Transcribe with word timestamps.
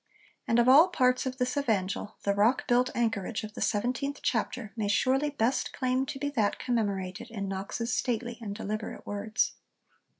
And 0.47 0.57
of 0.57 0.67
all 0.67 0.87
parts 0.87 1.27
of 1.27 1.37
this 1.37 1.55
Evangel 1.55 2.15
the 2.23 2.33
rock 2.33 2.67
built 2.67 2.89
anchorage 2.95 3.43
of 3.43 3.53
the 3.53 3.61
seventeenth 3.61 4.19
chapter 4.23 4.73
may 4.75 4.87
surely 4.87 5.29
best 5.29 5.73
claim 5.73 6.07
to 6.07 6.17
be 6.17 6.29
that 6.29 6.57
commemorated 6.57 7.29
in 7.29 7.47
Knox's 7.47 7.93
stately 7.93 8.39
and 8.41 8.55
deliberate 8.55 9.05
words. 9.05 9.51